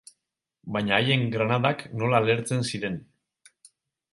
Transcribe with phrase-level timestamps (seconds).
[0.77, 2.97] Baina haien granadak nola lehertzen ziren.